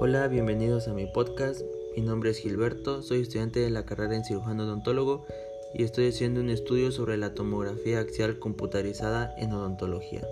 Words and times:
Hola, 0.00 0.28
bienvenidos 0.28 0.86
a 0.86 0.94
mi 0.94 1.06
podcast. 1.06 1.62
Mi 1.96 2.02
nombre 2.02 2.30
es 2.30 2.38
Gilberto, 2.38 3.02
soy 3.02 3.22
estudiante 3.22 3.58
de 3.58 3.68
la 3.68 3.84
carrera 3.84 4.14
en 4.14 4.24
cirujano 4.24 4.62
odontólogo 4.62 5.26
y 5.74 5.82
estoy 5.82 6.06
haciendo 6.06 6.40
un 6.40 6.50
estudio 6.50 6.92
sobre 6.92 7.16
la 7.16 7.34
tomografía 7.34 7.98
axial 7.98 8.38
computarizada 8.38 9.34
en 9.38 9.52
odontología. 9.52 10.24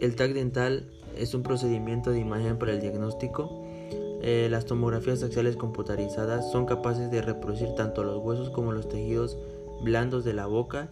El 0.00 0.14
TAC 0.14 0.32
dental 0.32 0.92
es 1.18 1.34
un 1.34 1.42
procedimiento 1.42 2.12
de 2.12 2.20
imagen 2.20 2.56
para 2.56 2.70
el 2.70 2.80
diagnóstico. 2.80 3.64
Eh, 4.22 4.46
las 4.48 4.66
tomografías 4.66 5.20
axiales 5.24 5.56
computarizadas 5.56 6.52
son 6.52 6.66
capaces 6.66 7.10
de 7.10 7.20
reproducir 7.20 7.74
tanto 7.74 8.04
los 8.04 8.18
huesos 8.24 8.50
como 8.50 8.70
los 8.70 8.88
tejidos 8.88 9.36
blandos 9.82 10.24
de 10.24 10.34
la 10.34 10.46
boca 10.46 10.88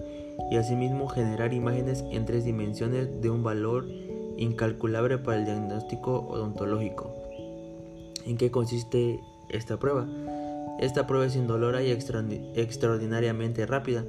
y 0.50 0.56
asimismo 0.56 1.06
generar 1.06 1.54
imágenes 1.54 2.04
en 2.11 2.25
tres 2.25 2.45
dimensiones 2.45 3.20
de 3.20 3.30
un 3.30 3.45
valor 3.45 3.86
incalculable 4.38 5.19
para 5.19 5.38
el 5.38 5.45
diagnóstico 5.45 6.27
odontológico. 6.28 7.12
¿En 8.24 8.37
qué 8.37 8.51
consiste 8.51 9.20
esta 9.48 9.79
prueba? 9.79 10.06
Esta 10.79 11.06
prueba 11.06 11.27
es 11.27 11.34
indolora 11.34 11.83
y 11.83 11.91
extraordinariamente 11.91 13.66
rápida. 13.66 14.05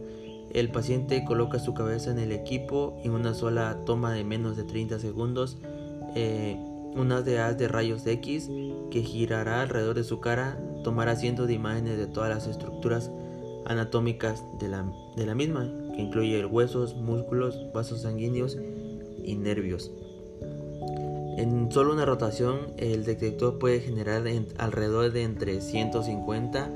El 0.53 0.69
paciente 0.71 1.25
coloca 1.25 1.59
su 1.59 1.73
cabeza 1.73 2.11
en 2.11 2.19
el 2.19 2.31
equipo 2.31 2.99
en 3.03 3.11
una 3.11 3.33
sola 3.33 3.77
toma 3.85 4.13
de 4.13 4.23
menos 4.23 4.55
de 4.55 4.63
30 4.63 4.99
segundos. 4.99 5.57
Eh, 6.15 6.57
unas 6.95 7.25
de 7.25 7.39
haz 7.39 7.57
de 7.57 7.67
rayos 7.67 8.05
X 8.05 8.49
que 8.91 9.01
girará 9.01 9.61
alrededor 9.61 9.95
de 9.95 10.03
su 10.03 10.19
cara, 10.19 10.59
tomará 10.83 11.15
cientos 11.15 11.47
de 11.47 11.53
imágenes 11.53 11.97
de 11.97 12.07
todas 12.07 12.29
las 12.29 12.47
estructuras 12.47 13.11
anatómicas 13.65 14.43
de 14.59 14.67
la 14.69 15.35
misma, 15.35 15.71
que 15.95 16.01
incluye 16.01 16.43
huesos, 16.45 16.95
músculos, 16.95 17.71
vasos 17.73 18.01
sanguíneos 18.01 18.57
y 19.23 19.35
nervios. 19.35 19.91
En 21.39 21.71
solo 21.71 21.93
una 21.93 22.03
rotación, 22.03 22.73
el 22.75 23.05
detector 23.05 23.59
puede 23.59 23.79
generar 23.79 24.23
alrededor 24.57 25.13
de 25.13 25.23
entre 25.23 25.61
150 25.61 26.69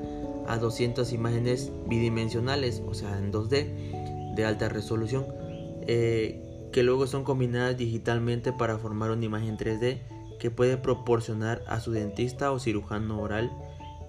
a 0.46 0.56
200 0.56 1.12
imágenes 1.12 1.70
bidimensionales, 1.86 2.82
o 2.86 2.94
sea, 2.94 3.18
en 3.18 3.30
2D, 3.30 4.34
de 4.34 4.44
alta 4.46 4.70
resolución, 4.70 5.26
eh, 5.86 6.70
que 6.72 6.82
luego 6.82 7.06
son 7.06 7.24
combinadas 7.24 7.76
digitalmente 7.76 8.54
para 8.54 8.78
formar 8.78 9.10
una 9.10 9.26
imagen 9.26 9.58
3D 9.58 10.00
que 10.38 10.50
puede 10.50 10.78
proporcionar 10.78 11.62
a 11.66 11.80
su 11.80 11.92
dentista 11.92 12.50
o 12.50 12.58
cirujano 12.58 13.20
oral 13.20 13.52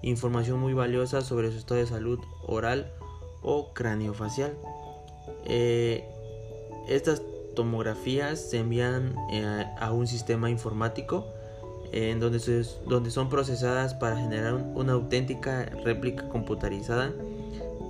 información 0.00 0.58
muy 0.58 0.72
valiosa 0.72 1.20
sobre 1.20 1.50
su 1.50 1.58
estado 1.58 1.80
de 1.80 1.86
salud 1.86 2.18
oral 2.46 2.94
o 3.42 3.74
craneofacial. 3.74 4.56
Eh, 5.44 6.08
estas 6.88 7.20
tomografías 7.56 8.38
se 8.38 8.58
envían 8.58 9.16
eh, 9.32 9.66
a 9.80 9.90
un 9.90 10.06
sistema 10.06 10.48
informático 10.48 11.26
en 11.90 12.20
donde, 12.20 12.38
donde 12.86 13.10
son 13.10 13.28
procesadas 13.28 13.94
para 13.94 14.16
generar 14.16 14.54
una 14.54 14.92
auténtica 14.92 15.64
réplica 15.84 16.28
computarizada 16.28 17.12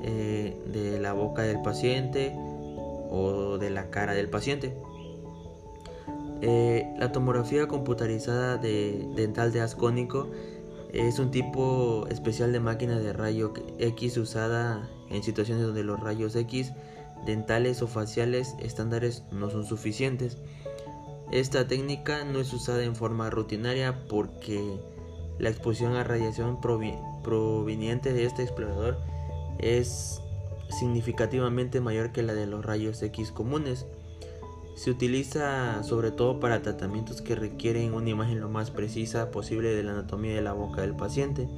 eh, 0.03 0.57
de 0.73 0.99
la 0.99 1.13
boca 1.13 1.43
del 1.43 1.61
paciente 1.61 2.33
o 3.11 3.59
de 3.59 3.69
la 3.69 3.91
cara 3.91 4.15
del 4.15 4.31
paciente. 4.31 4.75
la 6.99 7.13
tomografía 7.13 7.67
computarizada 7.69 8.57
de 8.57 9.07
dental 9.15 9.53
de 9.53 9.61
ascónico 9.61 10.31
es 10.93 11.19
un 11.19 11.31
tipo 11.31 12.07
especial 12.09 12.53
de 12.53 12.61
máquina 12.61 12.99
de 12.99 13.13
rayo 13.13 13.53
X 13.79 14.17
usada 14.17 14.89
en 15.11 15.23
situaciones 15.23 15.65
donde 15.65 15.85
los 15.85 16.01
rayos 16.01 16.35
X 16.37 16.73
dentales 17.25 17.83
o 17.83 17.87
faciales 17.87 18.55
estándares 18.61 19.25
no 19.33 19.51
son 19.51 19.65
suficientes. 19.65 20.39
Esta 21.33 21.67
técnica 21.67 22.25
no 22.25 22.41
es 22.41 22.53
usada 22.53 22.85
en 22.85 22.95
forma 22.95 23.31
rutinaria 23.31 24.07
porque 24.09 24.81
la 25.39 25.51
exposición 25.51 25.97
a 25.97 26.05
radiación 26.05 26.61
proveniente 26.61 28.13
de 28.13 28.25
este 28.25 28.43
explorador 28.43 28.99
es 29.59 30.21
significativamente 30.71 31.81
mayor 31.81 32.13
que 32.13 32.23
la 32.23 32.35
de 32.35 32.47
los 32.47 32.65
rayos 32.65 33.03
X 33.03 33.33
comunes. 33.33 33.87
Se 34.77 34.91
utiliza 34.91 35.83
sobre 35.83 36.11
todo 36.11 36.39
para 36.39 36.63
tratamientos 36.63 37.23
que 37.23 37.35
requieren 37.35 37.95
una 37.95 38.11
imagen 38.11 38.41
lo 38.41 38.49
más 38.49 38.71
precisa 38.71 39.31
posible 39.31 39.75
de 39.75 39.83
la 39.83 39.93
anatomía 39.93 40.35
de 40.35 40.43
la 40.43 40.53
boca 40.53 40.83
del 40.83 40.95
paciente, 40.95 41.49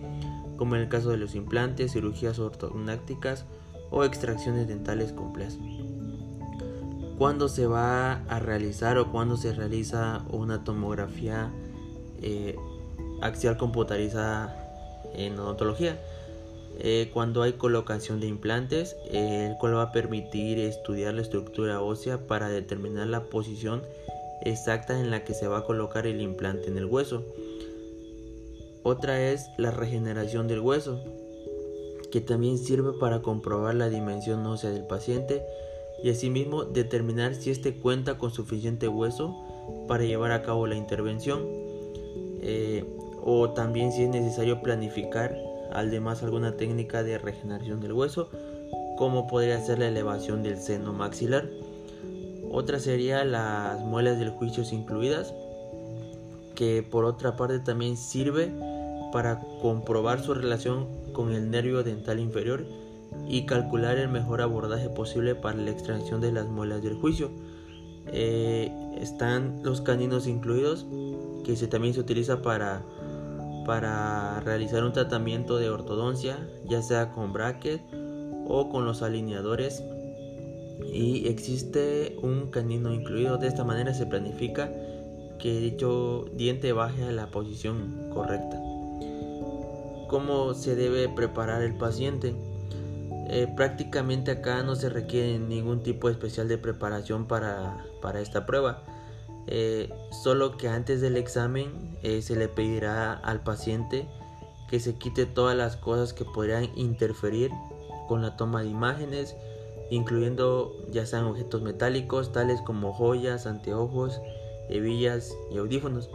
como 0.56 0.76
en 0.76 0.82
el 0.82 0.88
caso 0.88 1.10
de 1.10 1.16
los 1.16 1.34
implantes, 1.34 1.92
cirugías 1.92 2.38
ortognácticas 2.38 3.44
o 3.90 4.04
extracciones 4.04 4.68
dentales 4.68 5.12
complejas. 5.12 5.58
¿Cuándo 7.18 7.48
se 7.48 7.66
va 7.66 8.22
a 8.28 8.38
realizar 8.38 8.96
o 8.98 9.10
cuándo 9.10 9.36
se 9.36 9.52
realiza 9.52 10.24
una 10.30 10.62
tomografía 10.62 11.50
eh, 12.22 12.56
axial 13.20 13.56
computarizada 13.56 14.54
en 15.14 15.38
odontología? 15.38 15.98
Eh, 16.80 17.10
cuando 17.12 17.42
hay 17.42 17.54
colocación 17.54 18.20
de 18.20 18.28
implantes, 18.28 18.96
el 19.10 19.56
cual 19.58 19.74
va 19.74 19.82
a 19.82 19.92
permitir 19.92 20.60
estudiar 20.60 21.14
la 21.14 21.22
estructura 21.22 21.80
ósea 21.80 22.18
para 22.28 22.48
determinar 22.48 23.08
la 23.08 23.24
posición 23.24 23.82
exacta 24.42 25.00
en 25.00 25.10
la 25.10 25.24
que 25.24 25.34
se 25.34 25.48
va 25.48 25.58
a 25.58 25.64
colocar 25.64 26.06
el 26.06 26.20
implante 26.20 26.68
en 26.68 26.78
el 26.78 26.84
hueso. 26.84 27.24
Otra 28.84 29.20
es 29.20 29.50
la 29.58 29.72
regeneración 29.72 30.46
del 30.46 30.60
hueso, 30.60 31.02
que 32.10 32.20
también 32.20 32.58
sirve 32.58 32.92
para 32.98 33.22
comprobar 33.22 33.74
la 33.74 33.88
dimensión 33.88 34.44
ósea 34.46 34.70
del 34.70 34.86
paciente 34.86 35.42
y 36.02 36.10
asimismo 36.10 36.64
determinar 36.64 37.34
si 37.34 37.50
éste 37.50 37.74
cuenta 37.74 38.18
con 38.18 38.30
suficiente 38.30 38.88
hueso 38.88 39.36
para 39.88 40.04
llevar 40.04 40.32
a 40.32 40.42
cabo 40.42 40.66
la 40.66 40.76
intervención 40.76 41.40
eh, 42.40 42.84
o 43.22 43.50
también 43.50 43.92
si 43.92 44.04
es 44.04 44.08
necesario 44.08 44.62
planificar 44.62 45.36
además 45.72 46.22
alguna 46.22 46.56
técnica 46.56 47.02
de 47.02 47.18
regeneración 47.18 47.80
del 47.80 47.92
hueso, 47.92 48.30
como 48.96 49.26
podría 49.26 49.60
ser 49.60 49.78
la 49.78 49.88
elevación 49.88 50.42
del 50.42 50.58
seno 50.58 50.92
maxilar. 50.92 51.48
Otra 52.50 52.80
sería 52.80 53.24
las 53.24 53.80
muelas 53.80 54.18
del 54.18 54.30
juicio 54.30 54.64
incluidas, 54.72 55.34
que 56.54 56.82
por 56.82 57.04
otra 57.04 57.36
parte 57.36 57.60
también 57.60 57.96
sirve 57.96 58.50
para 59.12 59.40
comprobar 59.60 60.22
su 60.22 60.34
relación 60.34 60.86
con 61.12 61.32
el 61.32 61.50
nervio 61.50 61.82
dental 61.82 62.20
inferior 62.20 62.64
y 63.28 63.46
calcular 63.46 63.98
el 63.98 64.08
mejor 64.08 64.40
abordaje 64.40 64.88
posible 64.88 65.34
para 65.34 65.58
la 65.58 65.70
extracción 65.70 66.20
de 66.20 66.32
las 66.32 66.46
muelas 66.46 66.82
del 66.82 66.94
juicio. 66.94 67.30
Eh, 68.06 68.72
están 69.00 69.60
los 69.62 69.80
caninos 69.80 70.26
incluidos, 70.26 70.86
que 71.44 71.56
se, 71.56 71.66
también 71.66 71.94
se 71.94 72.00
utiliza 72.00 72.42
para 72.42 72.82
para 73.68 74.40
realizar 74.40 74.82
un 74.82 74.94
tratamiento 74.94 75.58
de 75.58 75.68
ortodoncia, 75.68 76.38
ya 76.64 76.80
sea 76.80 77.12
con 77.12 77.34
bracket 77.34 77.82
o 78.46 78.70
con 78.70 78.86
los 78.86 79.02
alineadores. 79.02 79.84
Y 80.90 81.28
existe 81.28 82.16
un 82.22 82.50
canino 82.50 82.94
incluido. 82.94 83.36
De 83.36 83.46
esta 83.46 83.64
manera 83.64 83.92
se 83.92 84.06
planifica 84.06 84.72
que 85.38 85.60
dicho 85.60 86.24
diente 86.32 86.72
baje 86.72 87.04
a 87.04 87.12
la 87.12 87.30
posición 87.30 88.08
correcta. 88.08 88.58
¿Cómo 90.08 90.54
se 90.54 90.74
debe 90.74 91.08
preparar 91.08 91.62
el 91.62 91.74
paciente? 91.74 92.34
Eh, 93.30 93.46
prácticamente 93.56 94.30
acá 94.30 94.62
no 94.62 94.74
se 94.74 94.88
requiere 94.88 95.38
ningún 95.38 95.82
tipo 95.82 96.08
especial 96.08 96.48
de 96.48 96.58
preparación 96.58 97.26
para, 97.26 97.84
para 98.00 98.20
esta 98.20 98.46
prueba 98.46 98.82
eh, 99.50 99.88
solo 100.10 100.58
que 100.58 100.68
antes 100.68 101.00
del 101.00 101.16
examen 101.16 101.96
eh, 102.02 102.20
se 102.20 102.36
le 102.36 102.48
pedirá 102.48 103.14
al 103.14 103.42
paciente 103.42 104.06
que 104.68 104.78
se 104.78 104.96
quite 104.96 105.24
todas 105.24 105.56
las 105.56 105.76
cosas 105.76 106.12
que 106.12 106.26
podrían 106.26 106.68
interferir 106.76 107.50
con 108.08 108.20
la 108.20 108.36
toma 108.36 108.60
de 108.60 108.68
imágenes, 108.68 109.34
incluyendo 109.90 110.76
ya 110.90 111.06
sean 111.06 111.24
objetos 111.24 111.62
metálicos 111.62 112.30
tales 112.30 112.60
como 112.60 112.92
joyas, 112.92 113.46
anteojos, 113.46 114.20
hebillas 114.68 115.34
y 115.50 115.56
audífonos. 115.56 116.10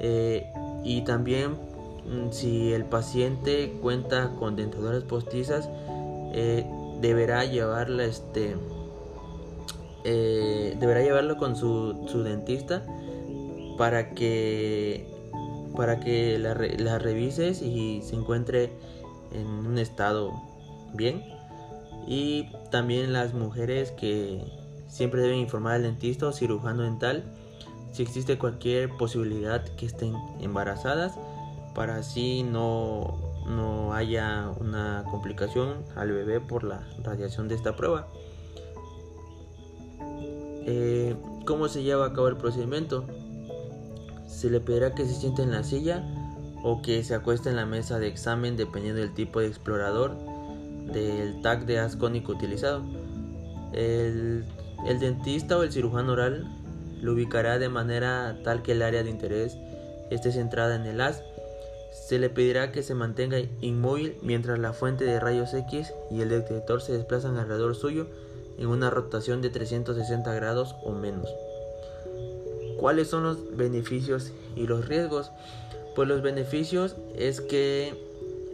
Eh, 0.00 0.44
y 0.82 1.02
también 1.02 1.56
si 2.30 2.72
el 2.72 2.84
paciente 2.84 3.76
cuenta 3.80 4.32
con 4.38 4.56
dentaduras 4.56 5.04
postizas, 5.04 5.68
deberá 7.00 7.44
llevarla 7.44 8.04
este 8.04 8.56
eh, 10.08 10.76
deberá 10.78 11.02
llevarlo 11.02 11.36
con 11.36 11.56
su, 11.56 12.22
dentista 12.22 12.84
para 13.76 14.10
que 14.10 15.04
para 15.76 15.98
que 15.98 16.38
la, 16.38 16.54
la, 16.54 17.00
revises 17.00 17.60
y 17.60 18.02
se 18.02 18.14
encuentre 18.14 18.70
en 19.32 19.46
un 19.46 19.78
estado 19.78 20.32
bien. 20.94 21.24
Y 22.06 22.52
también 22.70 23.12
las 23.12 23.34
mujeres 23.34 23.90
que 23.90 24.40
siempre 24.86 25.22
deben 25.22 25.38
informar 25.38 25.74
al 25.74 25.82
dentista 25.82 26.28
o 26.28 26.32
cirujano 26.32 26.84
dental 26.84 27.24
si 27.90 28.04
existe 28.04 28.38
cualquier 28.38 28.90
posibilidad 28.90 29.64
que 29.76 29.86
estén 29.86 30.14
embarazadas 30.40 31.14
para 31.76 31.98
así 31.98 32.42
no, 32.42 33.18
no 33.46 33.92
haya 33.92 34.50
una 34.58 35.04
complicación 35.08 35.84
al 35.94 36.10
bebé 36.10 36.40
por 36.40 36.64
la 36.64 36.84
radiación 37.04 37.46
de 37.46 37.54
esta 37.54 37.76
prueba. 37.76 38.08
Eh, 40.68 41.14
¿Cómo 41.46 41.68
se 41.68 41.84
lleva 41.84 42.06
a 42.06 42.12
cabo 42.12 42.26
el 42.26 42.36
procedimiento? 42.36 43.06
se 44.36 44.50
le 44.50 44.60
pedirá 44.60 44.94
que 44.94 45.06
se 45.06 45.14
siente 45.14 45.42
en 45.42 45.50
la 45.50 45.64
silla 45.64 46.04
o 46.62 46.82
que 46.82 47.02
se 47.02 47.14
acueste 47.14 47.48
en 47.48 47.56
la 47.56 47.64
mesa 47.64 47.98
de 47.98 48.08
examen 48.08 48.56
dependiendo 48.56 49.00
del 49.00 49.14
tipo 49.14 49.40
de 49.40 49.46
explorador 49.46 50.14
del 50.92 51.40
tag 51.40 51.64
de 51.64 51.78
haz 51.78 51.96
utilizado. 51.96 52.82
El, 53.72 54.44
el 54.86 55.00
dentista 55.00 55.56
o 55.56 55.62
el 55.62 55.72
cirujano 55.72 56.12
oral 56.12 56.46
lo 57.00 57.14
ubicará 57.14 57.58
de 57.58 57.70
manera 57.70 58.36
tal 58.44 58.62
que 58.62 58.72
el 58.72 58.82
área 58.82 59.02
de 59.02 59.10
interés 59.10 59.56
esté 60.10 60.32
centrada 60.32 60.76
en 60.76 60.86
el 60.86 61.00
haz. 61.00 61.22
Se 62.04 62.18
le 62.18 62.30
pedirá 62.30 62.70
que 62.70 62.82
se 62.82 62.94
mantenga 62.94 63.38
inmóvil 63.60 64.16
mientras 64.22 64.58
la 64.58 64.72
fuente 64.72 65.04
de 65.04 65.18
rayos 65.18 65.54
X 65.54 65.92
y 66.10 66.20
el 66.20 66.28
detector 66.28 66.80
se 66.80 66.92
desplazan 66.92 67.36
alrededor 67.36 67.74
suyo 67.74 68.06
en 68.58 68.68
una 68.68 68.90
rotación 68.90 69.42
de 69.42 69.50
360 69.50 70.32
grados 70.34 70.76
o 70.84 70.92
menos. 70.92 71.28
¿Cuáles 72.78 73.08
son 73.08 73.24
los 73.24 73.56
beneficios 73.56 74.32
y 74.54 74.66
los 74.66 74.86
riesgos? 74.86 75.32
Pues 75.94 76.08
los 76.08 76.22
beneficios 76.22 76.94
es 77.16 77.40
que 77.40 77.94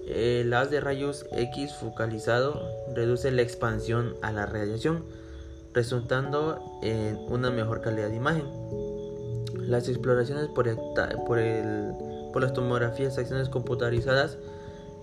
el 0.07 0.53
haz 0.55 0.71
de 0.71 0.81
rayos 0.81 1.27
X 1.33 1.75
focalizado 1.75 2.63
reduce 2.95 3.31
la 3.31 3.43
expansión 3.43 4.15
a 4.23 4.33
la 4.33 4.47
radiación, 4.47 5.05
resultando 5.75 6.61
en 6.83 7.19
una 7.29 7.51
mejor 7.51 7.81
calidad 7.81 8.09
de 8.09 8.17
imagen. 8.17 8.45
Las 9.69 9.89
exploraciones 9.89 10.49
por, 10.49 10.69
por, 12.33 12.43
las 12.43 12.53
tomografías 12.53 13.19
acciones 13.19 13.49
computarizadas 13.49 14.39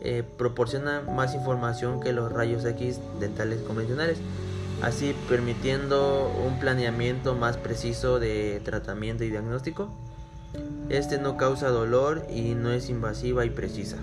eh, 0.01 0.23
proporcionan 0.37 1.15
más 1.15 1.35
información 1.35 1.99
que 1.99 2.13
los 2.13 2.31
rayos 2.31 2.63
X 2.65 2.99
dentales 3.19 3.61
convencionales, 3.61 4.17
así 4.81 5.15
permitiendo 5.27 6.31
un 6.45 6.59
planeamiento 6.59 7.35
más 7.35 7.57
preciso 7.57 8.19
de 8.19 8.61
tratamiento 8.63 9.23
y 9.23 9.29
diagnóstico. 9.29 9.89
Este 10.89 11.19
no 11.19 11.37
causa 11.37 11.69
dolor 11.69 12.25
y 12.29 12.55
no 12.55 12.71
es 12.71 12.89
invasiva 12.89 13.45
y 13.45 13.49
precisa. 13.49 13.97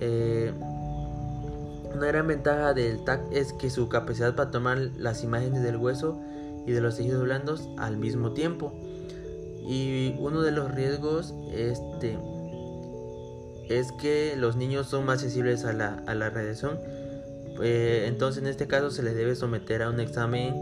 Eh, 0.00 0.52
una 1.94 2.06
gran 2.06 2.26
ventaja 2.26 2.72
del 2.72 3.04
TAC 3.04 3.20
es 3.30 3.52
que 3.52 3.70
su 3.70 3.88
capacidad 3.88 4.34
para 4.34 4.50
tomar 4.50 4.78
las 4.96 5.22
imágenes 5.22 5.62
del 5.62 5.76
hueso 5.76 6.18
y 6.66 6.72
de 6.72 6.80
los 6.80 6.96
tejidos 6.96 7.22
blandos 7.22 7.68
al 7.76 7.98
mismo 7.98 8.32
tiempo. 8.32 8.72
Y 9.66 10.16
uno 10.18 10.42
de 10.42 10.50
los 10.50 10.70
riesgos 10.72 11.34
este, 11.54 12.18
es 13.68 13.92
que 13.92 14.34
los 14.36 14.56
niños 14.56 14.88
son 14.88 15.04
más 15.04 15.20
sensibles 15.20 15.64
a 15.64 15.72
la, 15.72 16.02
a 16.06 16.14
la 16.14 16.30
radiación. 16.30 16.78
Eh, 17.62 18.06
entonces 18.08 18.42
en 18.42 18.48
este 18.48 18.66
caso 18.66 18.90
se 18.90 19.02
les 19.02 19.14
debe 19.14 19.36
someter 19.36 19.82
a 19.82 19.90
un 19.90 20.00
examen 20.00 20.54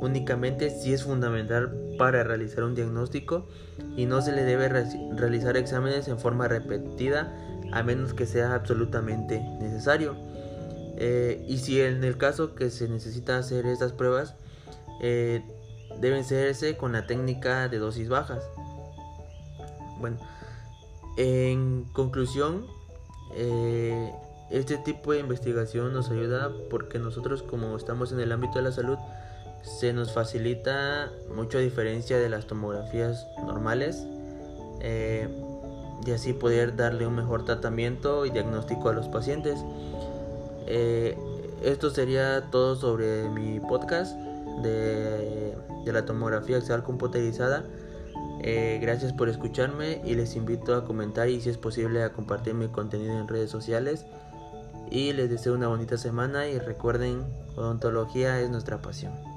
únicamente 0.00 0.70
si 0.70 0.92
es 0.92 1.02
fundamental 1.02 1.72
para 1.98 2.22
realizar 2.22 2.64
un 2.64 2.74
diagnóstico 2.74 3.46
y 3.96 4.06
no 4.06 4.20
se 4.20 4.32
le 4.32 4.44
debe 4.44 4.68
realizar 4.68 5.56
exámenes 5.56 6.08
en 6.08 6.18
forma 6.18 6.48
repetida 6.48 7.34
a 7.72 7.82
menos 7.82 8.14
que 8.14 8.26
sea 8.26 8.54
absolutamente 8.54 9.40
necesario. 9.60 10.16
Eh, 10.96 11.44
y 11.48 11.58
si 11.58 11.80
en 11.80 12.04
el 12.04 12.16
caso 12.16 12.54
que 12.54 12.70
se 12.70 12.88
necesita 12.88 13.38
hacer 13.38 13.66
estas 13.66 13.92
pruebas, 13.92 14.34
eh, 15.00 15.42
deben 16.04 16.20
hacerse 16.20 16.76
con 16.76 16.92
la 16.92 17.06
técnica 17.06 17.68
de 17.68 17.78
dosis 17.78 18.08
bajas. 18.08 18.44
Bueno, 19.98 20.18
en 21.16 21.84
conclusión, 21.92 22.66
eh, 23.32 24.12
este 24.50 24.76
tipo 24.76 25.12
de 25.12 25.20
investigación 25.20 25.92
nos 25.92 26.10
ayuda 26.10 26.50
porque 26.70 26.98
nosotros 26.98 27.42
como 27.42 27.76
estamos 27.76 28.12
en 28.12 28.20
el 28.20 28.32
ámbito 28.32 28.54
de 28.58 28.62
la 28.62 28.72
salud, 28.72 28.98
se 29.62 29.92
nos 29.94 30.12
facilita 30.12 31.10
mucho 31.34 31.56
a 31.56 31.62
diferencia 31.62 32.18
de 32.18 32.28
las 32.28 32.46
tomografías 32.46 33.26
normales 33.46 34.04
y 36.06 36.10
así 36.10 36.34
poder 36.34 36.76
darle 36.76 37.06
un 37.06 37.14
mejor 37.14 37.46
tratamiento 37.46 38.26
y 38.26 38.30
diagnóstico 38.30 38.90
a 38.90 38.92
los 38.92 39.08
pacientes. 39.08 39.58
Eh, 40.66 41.16
esto 41.62 41.88
sería 41.88 42.50
todo 42.50 42.76
sobre 42.76 43.28
mi 43.30 43.60
podcast 43.60 44.14
de, 44.62 45.56
la 45.86 46.04
tomografía 46.04 46.56
axial 46.56 46.82
computerizada. 46.82 47.64
Eh, 48.42 48.78
gracias 48.82 49.12
por 49.12 49.28
escucharme 49.28 50.02
y 50.04 50.14
les 50.14 50.36
invito 50.36 50.74
a 50.74 50.84
comentar 50.84 51.28
y 51.28 51.40
si 51.40 51.48
es 51.48 51.56
posible 51.56 52.02
a 52.02 52.12
compartir 52.12 52.54
mi 52.54 52.68
contenido 52.68 53.18
en 53.18 53.28
redes 53.28 53.50
sociales. 53.50 54.06
Y 54.90 55.12
les 55.12 55.30
deseo 55.30 55.54
una 55.54 55.68
bonita 55.68 55.96
semana 55.96 56.46
y 56.48 56.58
recuerden, 56.58 57.24
odontología 57.56 58.40
es 58.40 58.50
nuestra 58.50 58.82
pasión. 58.82 59.33